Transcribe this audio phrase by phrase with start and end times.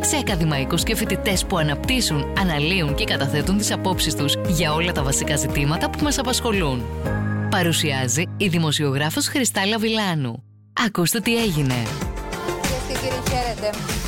[0.00, 5.02] σε ακαδημαϊκούς και φοιτητές που αναπτύσσουν, αναλύουν και καταθέτουν τις απόψεις τους για όλα τα
[5.02, 6.84] βασικά ζητήματα που μας απασχολούν.
[7.50, 10.42] Παρουσιάζει η δημοσιογράφος Χριστάλα Βιλάνου.
[10.86, 11.74] Ακούστε τι έγινε.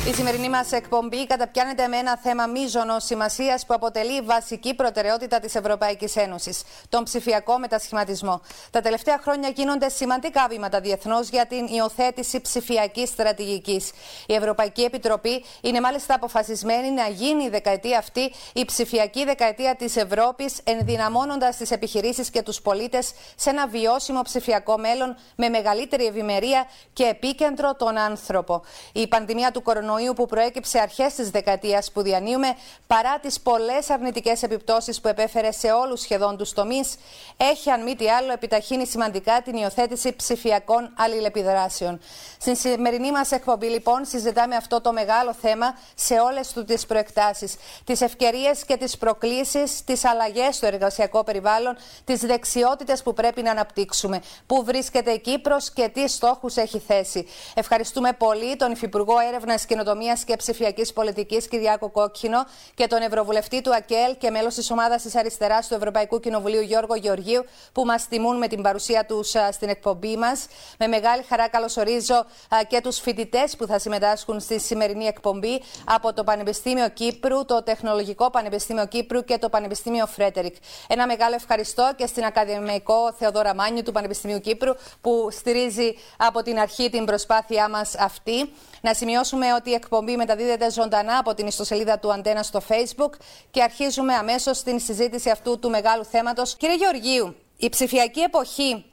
[0.09, 5.55] Η σημερινή μας εκπομπή καταπιάνεται με ένα θέμα μείζωνο σημασίας που αποτελεί βασική προτεραιότητα της
[5.55, 8.41] Ευρωπαϊκής Ένωσης, τον ψηφιακό μετασχηματισμό.
[8.71, 13.91] Τα τελευταία χρόνια γίνονται σημαντικά βήματα διεθνώς για την υιοθέτηση ψηφιακής στρατηγικής.
[14.25, 19.95] Η Ευρωπαϊκή Επιτροπή είναι μάλιστα αποφασισμένη να γίνει η δεκαετία αυτή η ψηφιακή δεκαετία της
[19.95, 26.65] Ευρώπης, ενδυναμώνοντας τις επιχειρήσεις και τους πολίτες σε ένα βιώσιμο ψηφιακό μέλλον με μεγαλύτερη ευημερία
[26.93, 28.61] και επίκεντρο τον άνθρωπο.
[28.93, 32.55] Η πανδημία του κορονοϊού που προέκυψε αρχές της δεκαετίας που διανύουμε,
[32.87, 36.95] παρά τις πολλές αρνητικές επιπτώσεις που επέφερε σε όλους σχεδόν τους τομείς,
[37.37, 41.99] έχει αν μη τι άλλο επιταχύνει σημαντικά την υιοθέτηση ψηφιακών αλληλεπιδράσεων.
[42.39, 47.55] Στην σημερινή μας εκπομπή, λοιπόν, συζητάμε αυτό το μεγάλο θέμα σε όλες του τις προεκτάσεις.
[47.83, 53.51] Τις ευκαιρίες και τις προκλήσεις, τις αλλαγές στο εργασιακό περιβάλλον, τις δεξιότητες που πρέπει να
[53.51, 54.21] αναπτύξουμε.
[54.45, 57.27] Πού βρίσκεται η Κύπρος και τι στόχους έχει θέσει.
[57.53, 63.61] Ευχαριστούμε πολύ τον Υφυπουργό Έρευνας και Καινοτομίας και Ψηφιακής Πολιτικής Κυριάκο Κόκκινο και τον Ευρωβουλευτή
[63.61, 68.07] του ΑΚΕΛ και μέλος της ομάδας της Αριστεράς του Ευρωπαϊκού Κοινοβουλίου Γιώργο Γεωργίου, που μας
[68.07, 70.45] τιμούν με την παρουσία τους στην εκπομπή μας.
[70.77, 72.25] Με μεγάλη χαρά καλωσορίζω
[72.67, 78.29] και τους φοιτητές που θα συμμετάσχουν στη σημερινή εκπομπή από το Πανεπιστήμιο Κύπρου, το Τεχνολογικό
[78.29, 80.55] Πανεπιστήμιο Κύπρου και το Πανεπιστήμιο Φρέτερικ.
[80.87, 86.59] Ένα μεγάλο ευχαριστώ και στην Ακαδημαϊκό Θεοδόρα Μάνιου του Πανεπιστημίου Κύπρου, που στηρίζει από την
[86.59, 88.53] αρχή την προσπάθειά μας αυτή.
[88.81, 89.12] Να σημειώσουμε
[89.55, 93.11] ότι η εκπομπή μεταδίδεται ζωντανά από την ιστοσελίδα του Αντένα στο Facebook
[93.51, 96.55] και αρχίζουμε αμέσως την συζήτηση αυτού του μεγάλου θέματος.
[96.55, 98.85] Κύριε Γεωργίου, η ψηφιακή εποχή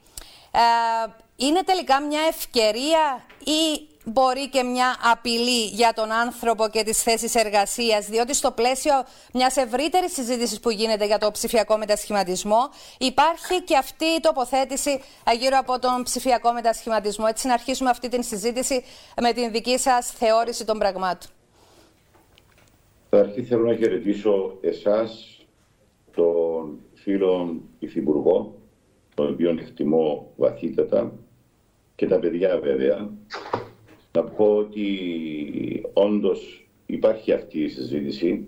[0.51, 0.59] ε,
[1.47, 7.35] είναι τελικά μια ευκαιρία ή μπορεί και μια απειλή για τον άνθρωπο και τις θέσεις
[7.35, 8.93] εργασίας, διότι στο πλαίσιο
[9.33, 15.01] μιας ευρύτερης συζήτησης που γίνεται για το ψηφιακό μετασχηματισμό υπάρχει και αυτή η τοποθέτηση
[15.39, 17.25] γύρω από τον ψηφιακό μετασχηματισμό.
[17.29, 18.83] Έτσι να αρχίσουμε αυτή την συζήτηση
[19.21, 21.29] με την δική σας θεώρηση των πραγμάτων.
[23.09, 25.39] Αρχή θέλω να χαιρετήσω εσάς,
[26.15, 28.55] τον φίλο Υφυπουργό,
[29.15, 31.11] τον οποίο εκτιμώ βαθύτατα,
[32.01, 33.09] και τα παιδιά βέβαια,
[34.11, 34.85] να πω ότι
[35.93, 38.47] όντως υπάρχει αυτή η συζήτηση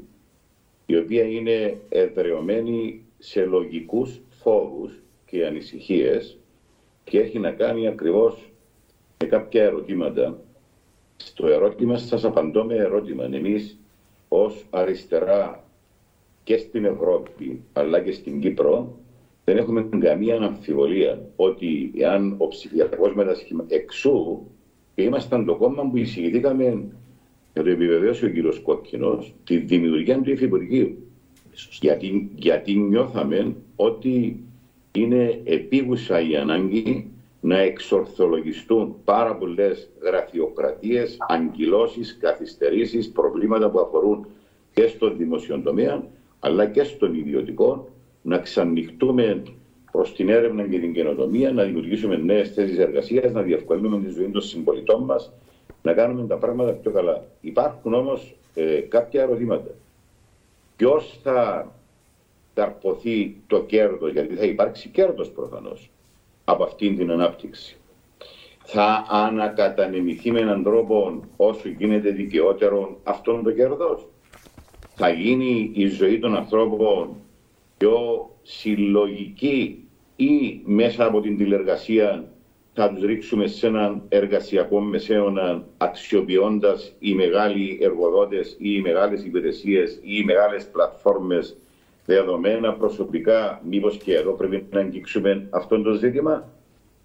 [0.85, 6.37] η οποία είναι εδρεωμένη σε λογικούς φόβους και ανησυχίες
[7.03, 8.51] και έχει να κάνει ακριβώς
[9.23, 10.39] με κάποια ερωτήματα.
[11.17, 13.23] Στο ερώτημα σας απαντώ με ερώτημα.
[13.23, 13.77] Εμείς
[14.27, 15.63] ως αριστερά
[16.43, 18.97] και στην Ευρώπη αλλά και στην Κύπρο
[19.45, 24.47] δεν έχουμε καμία αμφιβολία ότι εάν ο ψηφιακός μετασχημα εξού
[24.95, 26.63] και ήμασταν το κόμμα που εισηγηθήκαμε
[27.53, 30.97] για το επιβεβαίωσε ο κύριος Κόκκινος τη δημιουργία του Υφυπουργείου.
[31.81, 34.43] Γιατί, γιατί νιώθαμε ότι
[34.91, 37.07] είναι επίγουσα η ανάγκη
[37.39, 44.25] να εξορθολογιστούν πάρα πολλές γραφειοκρατίες, αγκυλώσει, καθυστερήσεις, προβλήματα που αφορούν
[44.73, 45.63] και στον δημοσιο
[46.39, 47.92] αλλά και στον ιδιωτικό,
[48.23, 49.43] να ξανοιχτούμε
[49.91, 54.29] προς την έρευνα και την καινοτομία, να δημιουργήσουμε νέες θέσεις εργασίας, να διευκολύνουμε τη ζωή
[54.29, 55.31] των συμπολιτών μας,
[55.81, 57.25] να κάνουμε τα πράγματα πιο καλά.
[57.41, 59.71] Υπάρχουν όμως ε, κάποια ερωτήματα.
[60.75, 61.71] Ποιος θα
[62.53, 65.89] καρποθεί το κέρδος, γιατί θα υπάρξει κέρδος προφανώς
[66.43, 67.77] από αυτήν την ανάπτυξη.
[68.63, 74.07] Θα ανακατανεμηθεί με έναν τρόπο όσο γίνεται δικαιότερο αυτόν το κέρδος.
[74.95, 77.15] Θα γίνει η ζωή των ανθρώπων
[77.83, 82.25] πιο συλλογική ή μέσα από την τηλεργασία
[82.73, 89.93] θα τους ρίξουμε σε έναν εργασιακό μεσαίωνα αξιοποιώντας οι μεγάλοι εργοδότες ή οι μεγάλες υπηρεσίες
[89.93, 91.57] ή οι μεγάλες πλατφόρμες
[92.05, 93.61] δεδομένα προσωπικά.
[93.69, 96.49] Μήπως και εδώ πρέπει να αγγίξουμε αυτό το ζήτημα;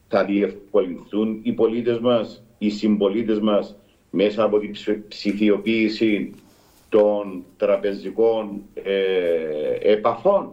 [0.09, 3.77] Θα διευκολυνθούν οι πολίτες μας, οι συμπολίτες μας
[4.11, 4.75] μέσα από την
[5.09, 6.33] ψηφιοποίηση
[6.89, 10.53] των τραπεζικών ε, επαφών;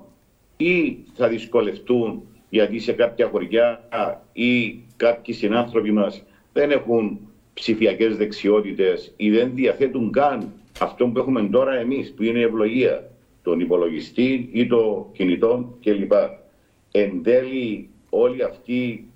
[0.58, 3.90] Ή θα δυσκολευτούν γιατί σε κάποια χωριά
[4.34, 6.24] ή κάποιοι συνάνθρωποι μας
[6.54, 7.20] δεν έχουν
[7.54, 13.10] ψηφιακές δεξιότητες ή δεν διαθέτουν καν αυτό που έχουμε τώρα εμείς που είναι η ευλογία,
[13.44, 16.12] τον υπολογιστή ή το κινητό κλπ.
[16.92, 19.08] εν τέλει όλη αυτή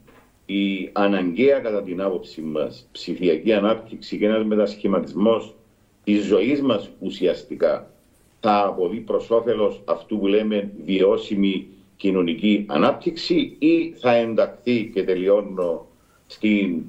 [0.46, 5.56] η αναγκαία κατά την άποψή μας ψηφιακή ανάπτυξη και ένας μετασχηματισμός
[6.04, 7.92] της ζωής μας ουσιαστικά
[8.40, 15.88] θα αποβεί προς όφελος αυτού που λέμε βιώσιμη κοινωνική ανάπτυξη ή θα ενταχθεί και τελειώνω
[16.28, 16.84] στην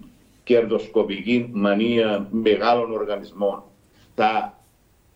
[0.44, 3.62] κερδοσκοπική μανία μεγάλων οργανισμών.
[4.14, 4.58] Θα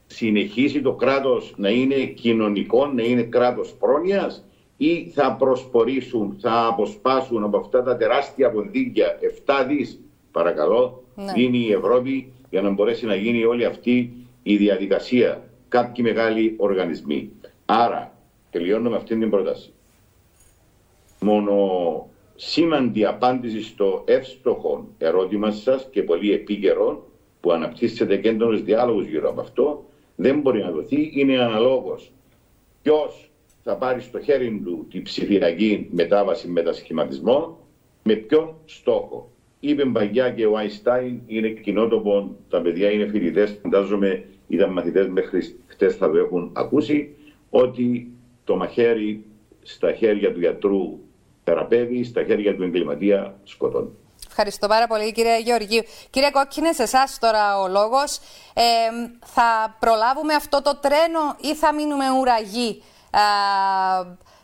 [0.06, 4.44] συνεχίσει το κράτος να είναι κοινωνικό, να είναι κράτος πρόνοιας
[4.76, 10.00] ή θα προσπορήσουν, θα αποσπάσουν από αυτά τα τεράστια ποντίκια 7 δις
[10.32, 11.32] παρακαλώ ναι.
[11.32, 15.42] δίνει η Ευρώπη για να μπορέσει να γίνει όλη αυτή η διαδικασία
[15.74, 17.30] κάποιοι μεγάλοι οργανισμοί.
[17.64, 18.12] Άρα
[18.50, 19.72] τελειώνω με αυτή την πρόταση.
[21.20, 21.56] Μόνο
[22.34, 27.06] σήμαντη απάντηση στο εύστοχο ερώτημα σας και πολύ επίκαιρο
[27.40, 29.84] που αναπτύσσεται και έντονος διάλογος γύρω από αυτό
[30.16, 32.12] δεν μπορεί να δοθεί, είναι αναλόγως
[32.82, 33.30] ποιος
[33.62, 37.58] θα πάρει στο χέρι του τη ψηφιακή μετάβαση μετασχηματισμό
[38.02, 39.30] με ποιον στόχο.
[39.60, 45.56] Είπε Μπαγιά και ο Άινστάιν είναι κοινότοπο, τα παιδιά είναι φοιτητές, φαντάζομαι ήταν μαθητές μέχρι
[45.74, 47.16] χτες θα το έχουν ακούσει,
[47.50, 48.12] ότι
[48.44, 49.24] το μαχαίρι
[49.62, 50.98] στα χέρια του γιατρού
[51.44, 53.88] θεραπεύει, στα χέρια του εγκληματία σκοτώνει.
[54.26, 55.82] Ευχαριστώ πάρα πολύ κύριε Γεωργίου.
[56.10, 58.18] Κύριε Κόκκινε, σε εσάς τώρα ο λόγος.
[58.54, 58.62] Ε,
[59.24, 62.82] θα προλάβουμε αυτό το τρένο ή θα μείνουμε ουραγοί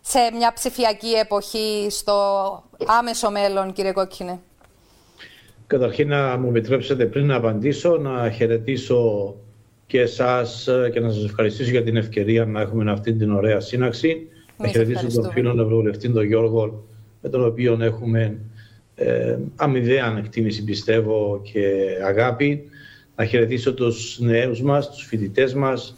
[0.00, 2.14] σε μια ψηφιακή εποχή στο
[2.86, 4.40] άμεσο μέλλον, κύριε Κόκκινε;
[5.66, 9.34] Καταρχήν να μου επιτρέψετε πριν να απαντήσω να χαιρετήσω
[9.90, 14.28] και εσάς και να σας ευχαριστήσω για την ευκαιρία να έχουμε αυτή την ωραία σύναξη.
[14.56, 16.84] να χαιρετήσω τον φίλο Ευρωβουλευτή, τον Γιώργο,
[17.22, 18.38] με τον οποίο έχουμε
[18.94, 22.62] ε, αμοιβαία εκτίμηση πιστεύω και αγάπη.
[23.16, 25.96] Να χαιρετήσω τους νέους μας, τους φοιτητές μας,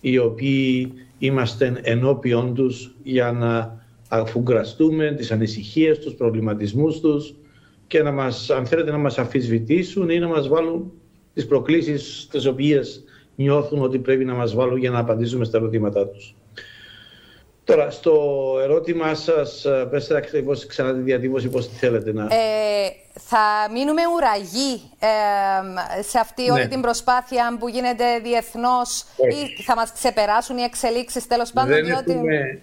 [0.00, 7.34] οι οποίοι είμαστε ενώπιον τους για να αφουγκραστούμε τις ανησυχίες τους, προβληματισμούς τους
[7.86, 10.92] και να μας, αν θέλετε να μας αφισβητήσουν ή να μας βάλουν
[11.34, 13.04] τις προκλήσεις τις οποίες
[13.36, 16.34] νιώθουν ότι πρέπει να μας βάλουν για να απαντήσουμε στα ερωτήματά τους.
[17.64, 18.12] Τώρα, στο
[18.62, 22.22] ερώτημά σας, πέστε ακριβώς ξανά τη διατύπωση, πώς τη θέλετε να...
[22.24, 26.68] Ε, θα μείνουμε ουραγοί ε, σε αυτή όλη ναι.
[26.68, 29.04] την προσπάθεια που γίνεται διεθνώς
[29.58, 32.12] ή θα μας ξεπεράσουν οι εξελίξεις τέλος πάντων, δεν διότι...
[32.12, 32.60] Έχουμε,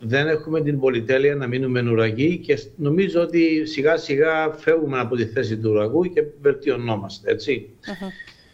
[0.00, 5.26] δεν έχουμε την πολυτέλεια να μείνουμε ουραγοί και νομίζω ότι σιγά σιγά φεύγουμε από τη
[5.26, 7.70] θέση του ουραγού και βελτιωνόμαστε, έτσι.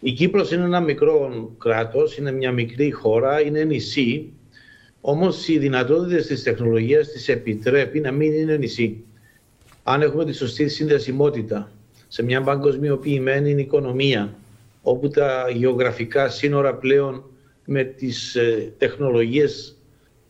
[0.03, 4.33] Η Κύπρος είναι ένα μικρό κράτος, είναι μια μικρή χώρα, είναι νησί,
[5.01, 9.03] όμως οι δυνατότητες της τεχνολογίας της επιτρέπει να μην είναι νησί.
[9.83, 11.71] Αν έχουμε τη σωστή συνδεσιμότητα
[12.07, 14.35] σε μια παγκοσμιοποιημένη οικονομία,
[14.81, 17.23] όπου τα γεωγραφικά σύνορα πλέον
[17.65, 19.75] με τις ε, τεχνολογίες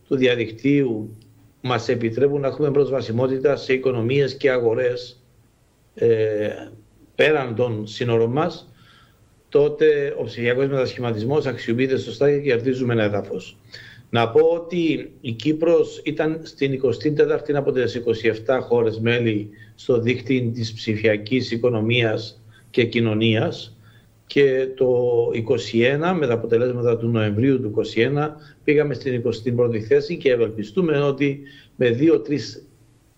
[0.07, 1.17] του διαδικτύου
[1.61, 5.23] μας επιτρέπουν να έχουμε προσβασιμότητα σε οικονομίες και αγορές
[5.95, 6.49] ε,
[7.15, 8.70] πέραν των σύνορων μας,
[9.51, 13.57] τότε ο ψηφιακός μετασχηματισμός αξιοποιείται σωστά και κερδίζουμε ένα έδαφος.
[14.09, 18.01] Να πω ότι η Κύπρος ήταν στην 24η από τις
[18.45, 23.77] 27 χώρες μέλη στο δίκτυο της ψηφιακής οικονομίας και κοινωνίας
[24.25, 24.87] και το
[25.33, 28.29] 21 με τα αποτελέσματα του Νοεμβρίου του 21
[28.63, 31.41] πήγαμε στην 21η θέση και ευελπιστούμε ότι
[31.75, 32.67] με δύο-τρεις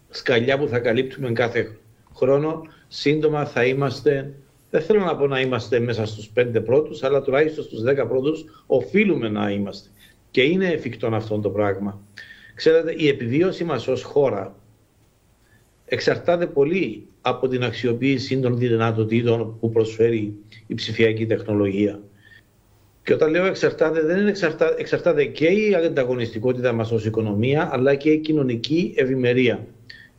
[0.09, 1.77] σκαλιά που θα καλύπτουμε κάθε
[2.15, 4.33] χρόνο σύντομα θα είμαστε
[4.73, 8.63] δεν θέλω να πω να είμαστε μέσα στους πέντε πρώτους, αλλά τουλάχιστον στους δέκα πρώτους
[8.65, 9.89] οφείλουμε να είμαστε.
[10.31, 12.01] Και είναι εφικτό αυτό το πράγμα.
[12.55, 14.55] Ξέρετε, η επιβίωση μας ως χώρα
[15.85, 20.35] εξαρτάται πολύ από την αξιοποίηση των δυνατοτήτων που προσφέρει
[20.67, 21.99] η ψηφιακή τεχνολογία.
[23.03, 27.95] Και όταν λέω εξαρτάται, δεν είναι εξαρτά, εξαρτάται και η ανταγωνιστικότητα μας ως οικονομία, αλλά
[27.95, 29.67] και η κοινωνική ευημερία.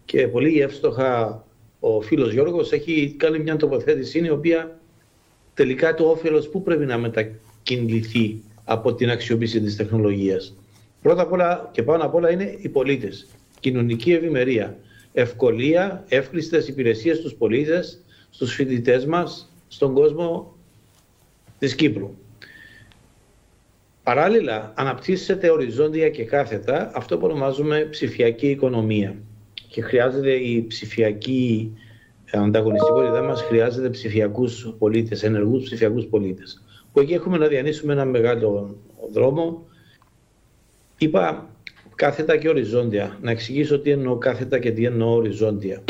[0.05, 1.45] Και πολύ εύστοχα
[1.87, 4.81] ο φίλος Γιώργος έχει κάνει μια τοποθέτηση η οποία
[5.55, 10.57] τελικά το όφελος που πρέπει να μετακινηθεί από την αξιοποίηση της τεχνολογίας.
[11.03, 13.27] Πρώτα απ' όλα και πάνω απ' όλα είναι οι πολίτες.
[13.61, 14.79] Κοινωνική ευημερία.
[15.13, 20.57] Ευκολία, εύκλειστες υπηρεσίες στους πολίτες, στους φοιτητές μας, στον κόσμο
[21.59, 22.15] της Κύπρου.
[24.03, 29.17] Παράλληλα, αναπτύσσεται οριζόντια και κάθετα αυτό που ονομάζουμε ψηφιακή οικονομία.
[29.75, 31.73] Και χρειάζεται η ψηφιακή
[32.33, 36.63] ανταγωνιστικότητά μας χρειάζεται ψηφιακούς πολίτες, ενεργούς ψηφιακούς πολίτες
[36.93, 38.77] που εκεί έχουμε να διανύσουμε ένα μεγάλο
[39.13, 39.67] δρόμο.
[40.99, 41.51] Είπα
[41.95, 43.19] κάθετα και οριζόντια.
[43.23, 45.83] Να εξηγήσω τι εννοώ κάθετα και τι εννοώ οριζόντια.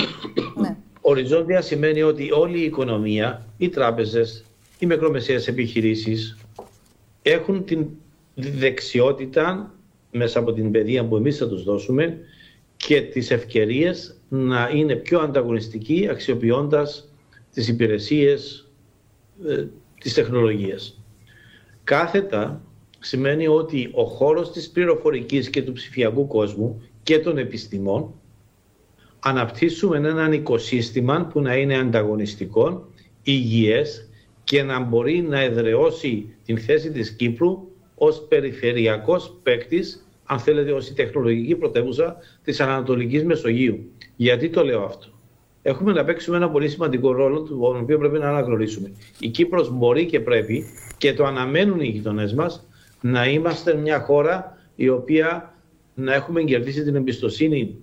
[0.61, 0.77] Ναι.
[1.01, 4.45] Οριζόντια σημαίνει ότι όλη η οικονομία, οι τράπεζες,
[4.79, 6.37] οι μικρομεσαίες επιχειρήσεις
[7.23, 7.87] έχουν την
[8.35, 9.75] δεξιότητα
[10.11, 12.19] μέσα από την παιδεία που εμείς θα τους δώσουμε
[12.87, 17.13] και τις ευκαιρίες να είναι πιο ανταγωνιστική αξιοποιώντας
[17.53, 18.69] τις υπηρεσίες
[19.47, 19.67] ε,
[20.01, 21.03] της τεχνολογίας.
[21.85, 22.63] Κάθετα
[22.99, 28.15] σημαίνει ότι ο χώρος της πληροφορικής και του ψηφιακού κόσμου και των επιστημών
[29.21, 32.89] αναπτύσσουμε έναν οικοσύστημα που να είναι ανταγωνιστικό,
[33.23, 34.09] υγιές
[34.45, 40.89] και να μπορεί να εδραιώσει την θέση της Κύπρου ως περιφερειακός παίκτης, αν θέλετε, ως
[40.89, 43.91] η τεχνολογική πρωτεύουσα της Ανατολικής Μεσογείου.
[44.17, 45.09] Γιατί το λέω αυτό;
[45.67, 48.93] Έχουμε να παίξουμε ένα πολύ σημαντικό ρόλο, τον οποίο πρέπει να αναγνωρίσουμε.
[49.19, 50.65] Η Κύπρος μπορεί και πρέπει,
[50.99, 52.67] και το αναμένουν οι γειτονές μας,
[53.01, 55.55] να είμαστε μια χώρα η οποία
[55.95, 57.77] να έχουμε κερδίσει την εμπιστοσύνη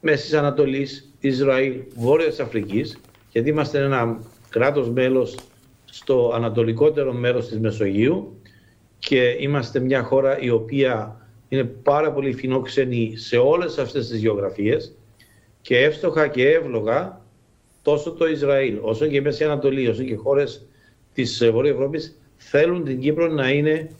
[0.00, 3.00] Μέσης Ανατολής, Ισραήλ, Βόρειας Αφρικής,
[3.32, 4.18] γιατί είμαστε ένα
[4.48, 5.38] κράτος μέλος
[5.84, 8.40] στο ανατολικότερο μέρος της Μεσογείου
[8.98, 11.21] και είμαστε μια χώρα η οποία
[11.52, 14.94] είναι πάρα πολύ φινόξενη σε όλες αυτές τις γεωγραφίες
[15.60, 17.20] και εύστοχα και εύλογα
[17.82, 20.66] τόσο το Ισραήλ όσο και η Μέση Ανατολή όσο και χώρες
[21.14, 23.90] της Βορειοευρωπής Ευρώπης θέλουν την Κύπρο να είναι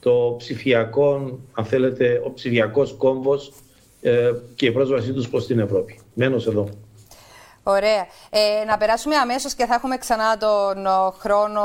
[0.00, 3.52] το ψηφιακό, αν θέλετε, ο ψηφιακός κόμβος
[4.00, 5.98] ε, και η πρόσβασή τους προς την Ευρώπη.
[6.14, 6.68] Μένω εδώ.
[7.70, 8.06] Ωραία.
[8.30, 10.86] Ε, να περάσουμε αμέσως και θα έχουμε ξανά τον
[11.18, 11.62] χρόνο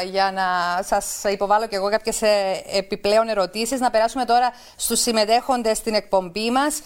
[0.00, 3.80] ε, για να σας υποβάλω και εγώ κάποιες ε, επιπλέον ερωτήσεις.
[3.80, 6.80] Να περάσουμε τώρα στους συμμετέχοντες στην εκπομπή μας.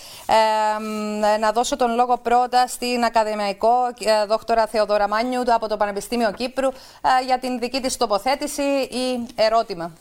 [1.41, 3.75] να δώσω τον λόγο πρώτα στην ακαδημαϊκό
[4.29, 6.69] δόκτωρα Θεοδόρα Μάνιου από το Πανεπιστήμιο Κύπρου
[7.27, 9.93] για την δική της τοποθέτηση ή ερώτημα.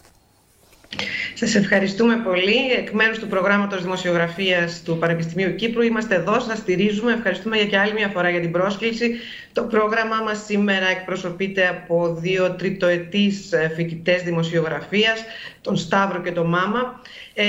[1.33, 2.71] Σας ευχαριστούμε πολύ.
[2.77, 7.13] Εκ μέρους του προγράμματος δημοσιογραφίας του Πανεπιστημίου Κύπρου είμαστε εδώ, σας στηρίζουμε.
[7.13, 9.15] Ευχαριστούμε για και άλλη μια φορά για την πρόσκληση.
[9.53, 15.23] Το πρόγραμμά μας σήμερα εκπροσωπείται από δύο τριτοετής ε, φοιτητές δημοσιογραφίας,
[15.67, 17.01] τον Σταύρο και τον Μάμα.
[17.33, 17.45] Ε,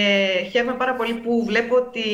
[0.51, 2.05] χαίρομαι πάρα πολύ που βλέπω ότι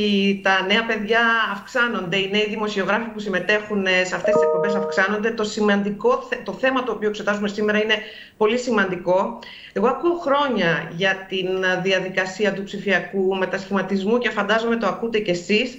[0.42, 1.20] τα νέα παιδιά
[1.52, 5.30] αυξάνονται, οι νέοι δημοσιογράφοι που συμμετέχουν ε, σε αυτές τις εκπομπές αυξάνονται.
[5.30, 7.94] Το, σημαντικό, το θέμα το οποίο εξετάζουμε σήμερα είναι
[8.36, 9.38] πολύ σημαντικό.
[9.72, 11.48] Εγώ ακούω χρόνια για την
[11.82, 15.76] διαδικασία του ψηφιακού μετασχηματισμού και φαντάζομαι το ακούτε κι εσείς.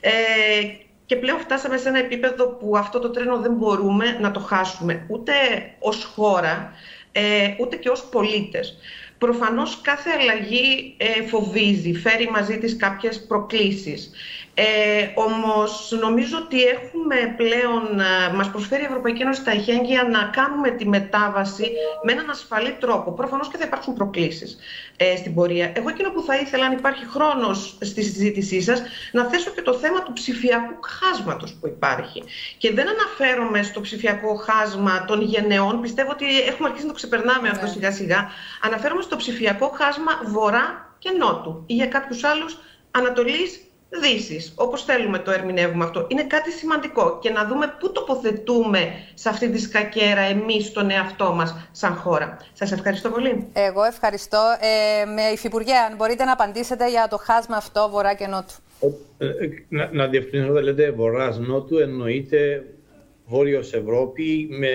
[0.00, 0.10] Ε,
[1.06, 5.04] και πλέον φτάσαμε σε ένα επίπεδο που αυτό το τρένο δεν μπορούμε να το χάσουμε
[5.08, 5.32] ούτε
[5.78, 6.72] ως χώρα,
[7.12, 8.76] ε, ούτε και ως πολίτες.
[9.18, 14.10] Προφανώς κάθε αλλαγή ε, φοβίζει, φέρει μαζί της κάποιες προκλήσεις.
[14.60, 20.24] Ε, όμως νομίζω ότι έχουμε πλέον, ε, μας προσφέρει η Ευρωπαϊκή Ένωση τα εχέγγυα να
[20.24, 21.70] κάνουμε τη μετάβαση
[22.02, 23.12] με έναν ασφαλή τρόπο.
[23.12, 24.58] Προφανώς και θα υπάρξουν προκλήσεις
[24.96, 25.72] ε, στην πορεία.
[25.74, 29.74] Εγώ εκείνο που θα ήθελα, αν υπάρχει χρόνος στη συζήτησή σας, να θέσω και το
[29.74, 32.22] θέμα του ψηφιακού χάσματος που υπάρχει.
[32.58, 37.48] Και δεν αναφέρομαι στο ψηφιακό χάσμα των γενεών, πιστεύω ότι έχουμε αρχίσει να το ξεπερνάμε
[37.48, 37.72] αυτό ναι.
[37.72, 38.30] σιγά σιγά.
[38.62, 42.58] Αναφέρομαι στο ψηφιακό χάσμα βορρά και νότου ή για κάποιους άλλους
[42.90, 43.60] Ανατολής
[43.90, 46.06] Δύσης, όπως θέλουμε το ερμηνεύουμε αυτό.
[46.08, 51.32] Είναι κάτι σημαντικό και να δούμε πού τοποθετούμε σε αυτή τη σκακέρα εμείς τον εαυτό
[51.32, 52.36] μας σαν χώρα.
[52.52, 53.46] Σας ευχαριστώ πολύ.
[53.52, 54.42] Εγώ ευχαριστώ.
[54.60, 58.54] Ε, με υφυπουργέ, αν μπορείτε να απαντήσετε για το χάσμα αυτό βορρά και νότου.
[59.18, 62.64] Ε, ε, να, να διευκρινίσω, λέτε βορράς νότου, εννοείται
[63.26, 64.68] Βόρειος Ευρώπη με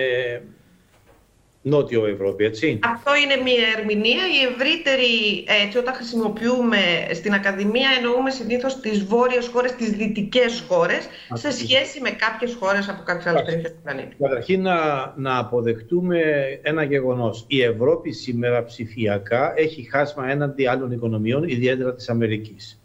[1.66, 2.78] Νότιο Ευρώπη, έτσι.
[2.82, 4.22] Αυτό είναι μια ερμηνεία.
[4.38, 6.76] Η ευρύτερη, έτσι, όταν χρησιμοποιούμε
[7.12, 12.88] στην Ακαδημία, εννοούμε συνήθως τις βόρειες χώρες, τις δυτικές χώρες, σε σχέση με κάποιες χώρες
[12.88, 14.16] από κάποιες άλλες περιοχές του πλανήτη.
[14.18, 14.76] Καταρχήν, να,
[15.16, 16.20] να αποδεχτούμε
[16.62, 17.44] ένα γεγονός.
[17.48, 22.80] Η Ευρώπη σήμερα ψηφιακά έχει χάσμα έναντι άλλων οικονομιών, ιδιαίτερα της Αμερικής.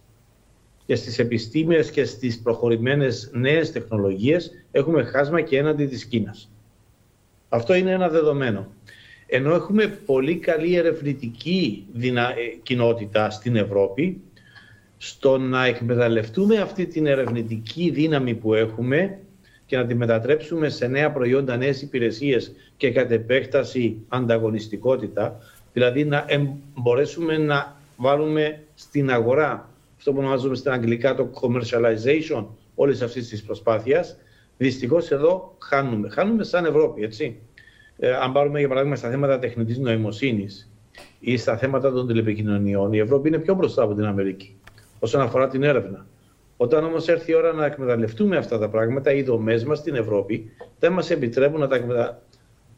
[0.85, 6.49] Και στις επιστήμες και στις προχωρημένες νέες τεχνολογίες έχουμε χάσμα και έναντι της Κίνας.
[7.49, 8.67] Αυτό είναι ένα δεδομένο.
[9.27, 12.29] Ενώ έχουμε πολύ καλή ερευνητική δυνα...
[12.29, 14.21] Ε, κοινότητα στην Ευρώπη,
[14.97, 19.19] στο να εκμεταλλευτούμε αυτή την ερευνητική δύναμη που έχουμε
[19.65, 25.39] και να τη μετατρέψουμε σε νέα προϊόντα, νέες υπηρεσίες και κατ' επέκταση ανταγωνιστικότητα,
[25.73, 26.25] δηλαδή να
[26.73, 33.43] μπορέσουμε να βάλουμε στην αγορά αυτό που ονομάζουμε στην αγγλικά το commercialization όλης αυτής της
[33.43, 34.17] προσπάθειας,
[34.61, 36.09] Δυστυχώς εδώ χάνουμε.
[36.09, 37.39] Χάνουμε σαν Ευρώπη, έτσι.
[37.97, 40.71] Ε, αν πάρουμε για παράδειγμα στα θέματα τεχνητής νοημοσύνης
[41.19, 44.57] ή στα θέματα των τηλεπικοινωνιών, η Ευρώπη είναι πιο μπροστά από την Αμερική
[44.99, 46.05] όσον αφορά την έρευνα.
[46.57, 50.51] Όταν όμως έρθει η ώρα να εκμεταλλευτούμε αυτά τα πράγματα, οι δομές μας στην Ευρώπη
[50.79, 52.21] δεν μας επιτρέπουν να τα εκμεταλλευτούμε.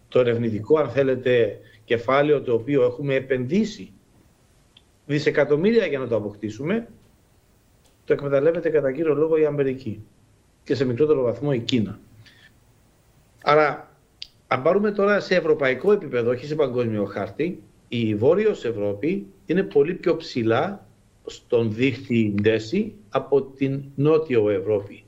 [0.08, 3.92] Το ερευνητικό, αν θέλετε, κεφάλαιο το οποίο έχουμε επενδύσει
[5.06, 6.88] δισεκατομμύρια για να το αποκτήσουμε,
[8.06, 10.04] το εκμεταλλεύεται κατά κύριο λόγο η Αμερική
[10.64, 12.00] και σε μικρότερο βαθμό η Κίνα.
[13.44, 13.96] Άρα,
[14.48, 19.94] αν πάρουμε τώρα σε ευρωπαϊκό επίπεδο, όχι σε παγκόσμιο χάρτη, η Βόρειος Ευρώπη είναι πολύ
[19.94, 20.88] πιο ψηλά
[21.26, 25.04] στον δίχτυ Ντέση από την Νότιο Ευρώπη.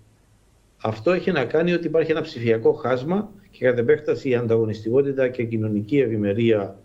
[0.82, 5.44] Αυτό έχει να κάνει ότι υπάρχει ένα ψηφιακό χάσμα και κατ' επέκταση η ανταγωνιστικότητα και
[5.44, 6.78] κοινωνική ευημερία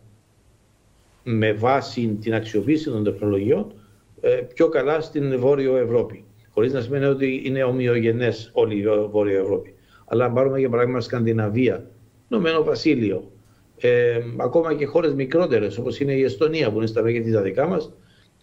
[1.24, 3.72] με βάση την αξιοποίηση των τεχνολογιών
[4.20, 6.24] ε, πιο καλά στην Βόρειο Ευρώπη.
[6.58, 9.74] Χωρίς να σημαίνει ότι είναι ομοιογενές όλη η Βόρεια Ευρώπη.
[10.06, 11.90] Αλλά αν πάρουμε για παράδειγμα Σκανδιναβία,
[12.30, 13.32] Ηνωμένο Βασίλειο,
[13.76, 17.66] ε, ακόμα και χώρες μικρότερες όπως είναι η Εστονία που είναι στα μέγεθη τα δικά
[17.66, 17.92] μας,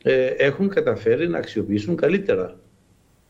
[0.04, 2.60] ε, έχουν καταφέρει να αξιοποιήσουν καλύτερα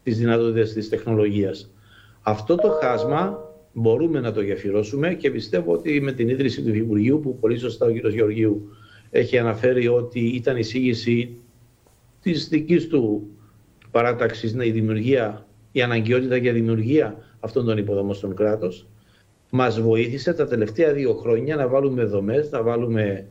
[0.04, 1.74] τις δυνατότητες της τεχνολογίας.
[2.22, 3.40] Αυτό το χάσμα
[3.74, 7.86] μπορούμε να το γεφυρώσουμε και πιστεύω ότι με την ίδρυση του Υπουργείου, που πολύ σωστά
[7.86, 8.08] ο κ.
[8.08, 8.70] Γεωργίου
[9.10, 11.38] έχει αναφέρει ότι ήταν εισήγηση
[12.22, 13.30] της δικής του
[13.96, 18.88] παράταξης η δημιουργία, η αναγκαιότητα για δημιουργία αυτών των υποδομών στον κράτος.
[19.50, 23.28] Μας βοήθησε τα τελευταία δύο χρόνια να βάλουμε δομές, να, βάλουμε,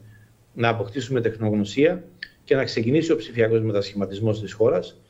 [0.55, 2.05] να αποκτήσουμε τεχνογνωσία
[2.45, 5.01] και να ξεκινήσει ο ψηφιακός μετασχηματισμός της χώρας.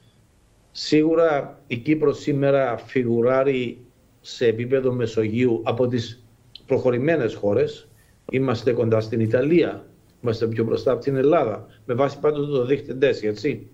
[0.72, 3.78] Σίγουρα η Κύπρος σήμερα φιγουράρει
[4.20, 6.24] σε επίπεδο Μεσογείου από τις
[6.66, 7.88] προχωρημένες χώρες.
[8.30, 9.86] Είμαστε κοντά στην Ιταλία,
[10.22, 13.68] είμαστε πιο μπροστά από την Ελλάδα, με βάση πάντοτε το δείχτε έτσι.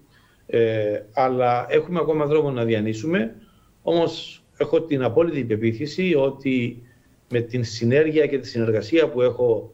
[0.53, 3.35] Ε, αλλά έχουμε ακόμα δρόμο να διανύσουμε,
[3.83, 6.83] όμως έχω την απόλυτη πεποίθηση ότι
[7.31, 9.73] με την συνέργεια και τη συνεργασία που έχω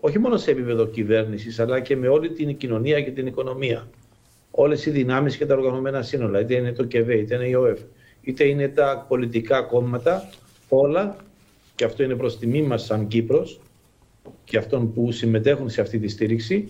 [0.00, 3.88] όχι μόνο σε επίπεδο κυβέρνησης, αλλά και με όλη την κοινωνία και την οικονομία.
[4.50, 7.80] Όλες οι δυνάμεις και τα οργανωμένα σύνολα, είτε είναι το ΚΕΒΕ, είτε είναι η ΟΕΦ,
[8.22, 10.28] είτε είναι τα πολιτικά κόμματα,
[10.68, 11.16] όλα,
[11.74, 13.60] και αυτό είναι προς τιμή μας σαν Κύπρος
[14.44, 16.68] και αυτών που συμμετέχουν σε αυτή τη στήριξη,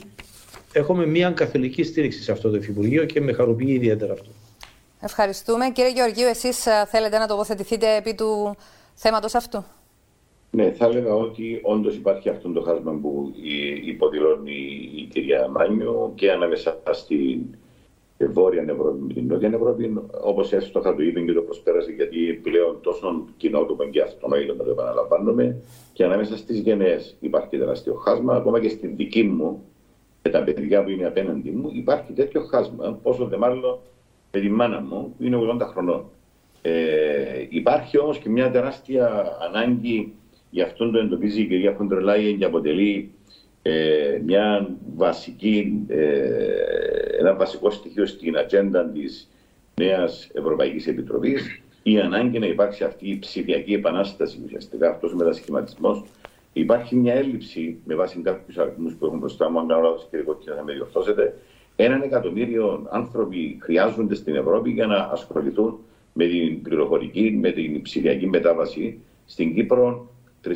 [0.76, 4.30] έχουμε μια καθολική στήριξη σε αυτό το Υφυπουργείο και με χαροποιεί ιδιαίτερα αυτό.
[5.00, 5.71] Ευχαριστούμε.
[5.71, 8.56] Κύριε Γεωργίου, εσείς ε, θέλετε να τοποθετηθείτε επί του
[8.95, 9.64] θέματος αυτού;
[10.50, 13.33] Ναι, θα έλεγα ότι όντως υπάρχει αυτό το χάσμα που
[13.85, 17.40] υποδηλώνει η κυρία Μάνιο και ανάμεσα στην
[18.18, 22.78] Βόρεια Ευρώπη με την Νότια Ευρώπη, όπως εύστοχα το είπε και το προσπέρασε, γιατί πλέον
[22.80, 25.56] τόσο κοινότοπο και αυτονόητο να το επαναλαμβάνουμε,
[25.93, 28.34] και ανάμεσα στις γενναίες υπάρχει τεράστιο χάσμα.
[28.34, 29.65] Ακόμα και στην δική μου
[30.26, 32.99] και τα παιδιά που είναι απέναντι μου υπάρχει τέτοιο χάσμα.
[33.02, 33.78] Πόσο δε μάλλον
[34.32, 36.04] με τη μάνα μου που είναι 80 χρονών.
[36.62, 40.12] Ε, υπάρχει όμως και μια τεράστια ανάγκη,
[40.50, 43.10] γι' αυτό το εντοπίζει η κυρία Φοντρελάιεν και αποτελεί
[43.62, 45.99] ε, μια βασική, ε,
[47.19, 49.30] ένα βασικό στοιχείο στην ατζέντα της
[49.75, 56.02] νέας Ευρωπαϊκής Επιτροπής η ανάγκη να υπάρξει αυτή η ψηφιακή επανάσταση, ουσιαστικά αυτός ο μετασχηματισμός.
[56.56, 60.16] Υπάρχει μια έλλειψη με βάση κάποιους αριθμούς που έχουν μπροστά μου, αν κάνω λάθος και
[60.16, 61.38] εγώ θα με διορθώσετε.
[61.76, 65.78] Έναν εκατομμύριο άνθρωποι χρειάζονται στην Ευρώπη για να ασχοληθούν
[66.12, 68.99] με την πληροφορική, με την ψηφιακή μετάβαση.
[69.26, 70.08] Στην Κύπρο
[70.45, 70.52] 3.500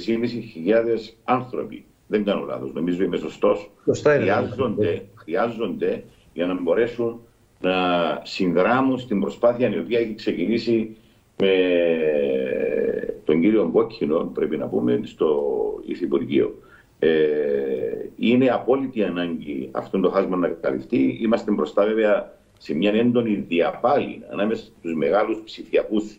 [1.25, 3.71] άνθρωποι δεν κάνω λάθος, νομίζω είμαι σωστός.
[4.03, 7.21] Χρειάζονται, χρειάζονται για να μπορέσουν
[7.61, 7.75] να
[8.25, 10.97] συνδράμουν στην προσπάθεια η οποία έχει ξεκινήσει
[11.37, 11.53] με
[13.25, 15.55] τον κύριο Μπόκκινο, πρέπει να πούμε, στο
[15.85, 16.59] Υφυπουργείο.
[16.99, 17.11] Ε,
[18.17, 21.19] είναι απόλυτη ανάγκη αυτό το χάσμα να καλυφθεί.
[21.23, 26.19] Είμαστε μπροστά βέβαια σε μια έντονη διαπάλη ανάμεσα στους μεγάλους ψηφιακούς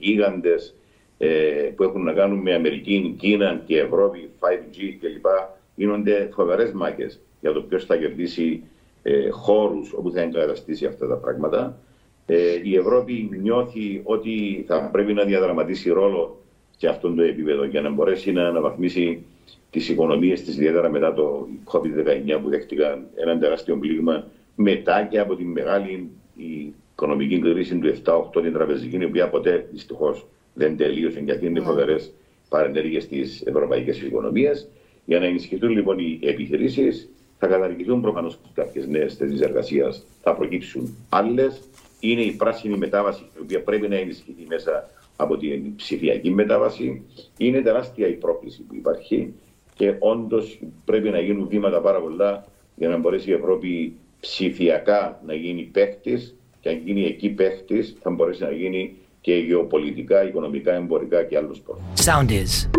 [0.00, 0.74] γίγαντες
[1.18, 1.28] ε,
[1.76, 5.26] που έχουν να κάνουν με Αμερική, Κίνα και Ευρώπη, 5G κλπ.
[5.74, 8.62] γίνονται φοβερές μάχες για το ποιος θα κερδίσει
[9.02, 11.78] ε, χώρους όπου θα εγκαταστήσει αυτά τα πράγματα.
[12.26, 16.39] Ε, η Ευρώπη νιώθει ότι θα πρέπει να διαδραματίσει ρόλο
[16.80, 19.24] σε αυτό το επίπεδο για να μπορέσει να αναβαθμίσει
[19.70, 25.36] τις οικονομίες της, ιδιαίτερα μετά το COVID-19 που δέχτηκαν ένα τεράστιο πλήγμα, μετά και από
[25.36, 26.10] τη μεγάλη
[26.94, 27.94] οικονομική κρίση του
[28.38, 31.66] 7-8 την τραπεζική, η οποία ποτέ δυστυχώς δεν τελείωσαν γιατί είναι ναι.
[31.66, 32.12] φοβερές
[32.48, 34.68] παρενέργειες της ευρωπαϊκής οικονομίας.
[35.04, 40.96] Για να ενισχυθούν λοιπόν οι επιχειρήσεις, θα καταργηθούν προφανώς κάποιες νέες θέσεις εργασίας, θα προκύψουν
[41.08, 41.60] άλλες.
[42.00, 44.90] Είναι η πράσινη μετάβαση, η οποία πρέπει να ενισχυθεί μέσα
[45.20, 47.02] από την ψηφιακή μετάβαση.
[47.36, 49.34] Είναι τεράστια η πρόκληση που υπάρχει
[49.74, 55.34] και όντως πρέπει να γίνουν βήματα πάρα πολλά για να μπορέσει η Ευρώπη ψηφιακά να
[55.34, 61.24] γίνει παίκτης και αν γίνει εκεί παίκτης, θα μπορέσει να γίνει και γεωπολιτικά, οικονομικά, εμπορικά
[61.24, 61.82] και άλλους πόρους.
[61.96, 62.70] Sound is.